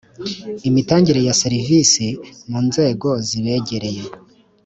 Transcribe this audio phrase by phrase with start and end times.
[0.69, 2.05] imitangire ya serivisi
[2.49, 4.03] mu nzego zibegereye